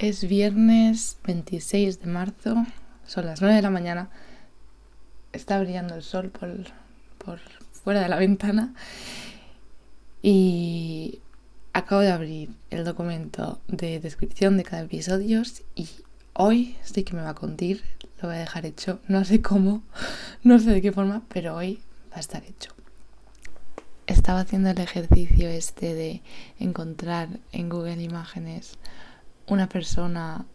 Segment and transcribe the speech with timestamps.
[0.00, 2.64] Es viernes 26 de marzo,
[3.06, 4.08] son las 9 de la mañana,
[5.34, 6.48] está brillando el sol por,
[7.22, 7.38] por
[7.70, 8.72] fuera de la ventana.
[10.22, 11.20] Y
[11.74, 15.42] acabo de abrir el documento de descripción de cada episodio
[15.74, 15.86] y
[16.32, 17.76] hoy sí que me va a contar,
[18.22, 19.82] lo voy a dejar hecho, no sé cómo,
[20.42, 21.78] no sé de qué forma, pero hoy
[22.10, 22.72] va a estar hecho.
[24.06, 26.22] Estaba haciendo el ejercicio este de
[26.58, 28.78] encontrar en Google Imágenes
[29.50, 30.46] una persona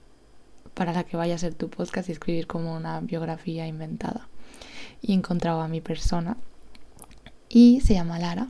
[0.73, 4.27] para la que vaya a ser tu podcast y escribir como una biografía inventada.
[5.01, 6.37] Y he encontrado a mi persona
[7.49, 8.49] y se llama Lara.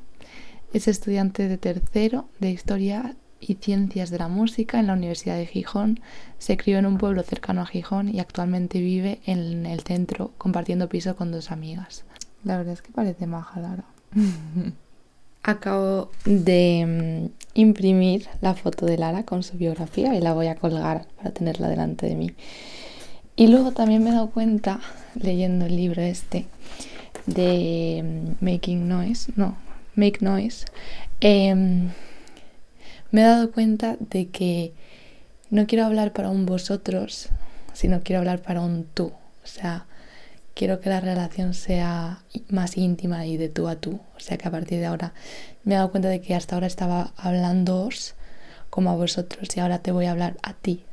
[0.73, 5.45] Es estudiante de tercero de Historia y Ciencias de la Música en la Universidad de
[5.45, 6.00] Gijón.
[6.38, 10.89] Se crió en un pueblo cercano a Gijón y actualmente vive en el centro compartiendo
[10.89, 12.05] piso con dos amigas.
[12.44, 13.86] La verdad es que parece maja Lara.
[15.48, 20.55] Acabo de mm, imprimir la foto de Lara con su biografía y la voy a
[20.55, 22.31] colgar para tenerla delante de mí.
[23.36, 24.80] Y luego también me he dado cuenta,
[25.14, 26.47] leyendo el libro este
[27.28, 29.56] de mm, Making Noise, no,
[29.94, 30.66] Make Noise,
[31.22, 31.91] em,
[33.12, 34.73] me he dado cuenta de que
[35.52, 37.30] no quiero hablar para un vosotros,
[37.73, 39.12] sino quiero hablar para un tú.
[39.44, 39.86] O sea,
[40.56, 44.00] quiero que la relación sea más íntima y de tú a tú.
[44.16, 45.14] O sea que a partir de ahora
[45.64, 48.16] me he dado cuenta de que hasta ahora estaba hablándoos
[48.72, 50.84] como a vosotros y ahora te voy a hablar a ti.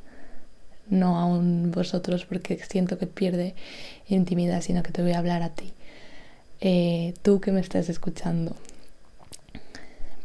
[0.91, 3.55] No a un vosotros porque siento que pierde
[4.09, 5.73] intimidad, sino que te voy a hablar a ti.
[6.61, 8.57] Eh, tú que me estás escuchando.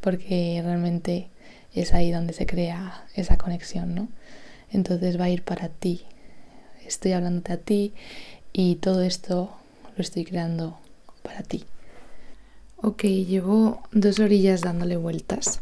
[0.02, 1.28] Porque realmente
[1.74, 4.10] es ahí donde se crea esa conexión, ¿no?
[4.72, 6.02] Entonces va a ir para ti.
[6.86, 7.94] Estoy hablándote a ti
[8.58, 9.52] y todo esto
[9.96, 10.80] lo estoy creando
[11.22, 11.64] para ti.
[12.78, 15.62] Ok, llevo dos orillas dándole vueltas.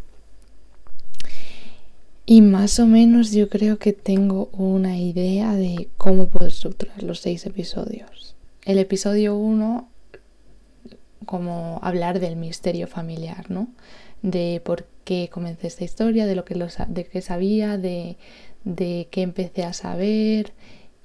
[2.25, 7.19] Y más o menos yo creo que tengo una idea de cómo puedo estructurar los
[7.19, 8.37] seis episodios.
[8.63, 9.89] El episodio uno,
[11.25, 13.67] como hablar del misterio familiar, ¿no?
[14.21, 18.15] De por qué comencé esta historia, de lo que, de qué sabía, de,
[18.63, 20.53] de qué empecé a saber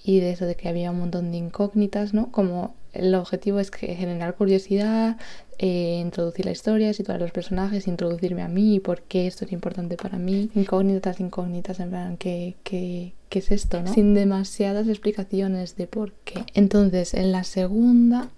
[0.02, 2.30] y de eso de que había un montón de incógnitas, ¿no?
[2.30, 5.16] Como el objetivo es que generar curiosidad,
[5.58, 9.44] eh, introducir la historia, situar a los personajes, introducirme a mí y por qué esto
[9.44, 10.50] es importante para mí.
[10.54, 13.92] Incógnitas, incógnitas, en plan, ¿qué, qué, qué es esto, no?
[13.92, 16.44] Sin demasiadas explicaciones de por qué.
[16.54, 18.30] Entonces, en la segunda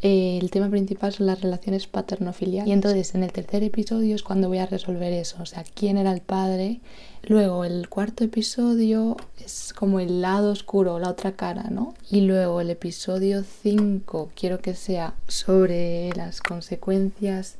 [0.00, 2.68] eh, el tema principal son las relaciones paterno-filiales.
[2.68, 5.98] Y entonces en el tercer episodio es cuando voy a resolver eso, o sea, quién
[5.98, 6.80] era el padre.
[7.24, 11.94] Luego el cuarto episodio es como el lado oscuro, la otra cara, ¿no?
[12.10, 17.56] Y luego el episodio 5 quiero que sea sobre las consecuencias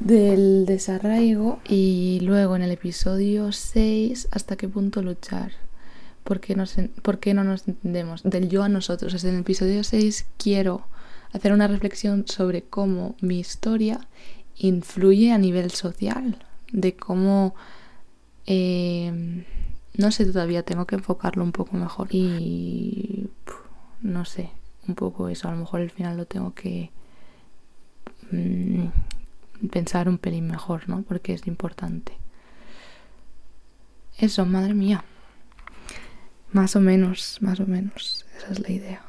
[0.00, 5.52] del desarraigo y luego en el episodio 6 hasta qué punto luchar.
[6.24, 6.56] ¿Por qué,
[7.02, 8.22] ¿Por qué no nos entendemos?
[8.24, 9.22] Del yo a nosotros.
[9.22, 10.86] en el episodio 6 quiero
[11.36, 14.08] hacer una reflexión sobre cómo mi historia
[14.56, 17.54] influye a nivel social, de cómo,
[18.46, 19.44] eh,
[19.94, 23.28] no sé todavía, tengo que enfocarlo un poco mejor y
[24.00, 24.50] no sé,
[24.88, 26.90] un poco eso, a lo mejor al final lo tengo que
[28.30, 28.86] mm,
[29.70, 31.02] pensar un pelín mejor, ¿no?
[31.02, 32.12] Porque es importante.
[34.18, 35.04] Eso, madre mía.
[36.52, 39.05] Más o menos, más o menos, esa es la idea.